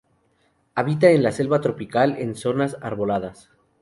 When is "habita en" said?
0.73-1.21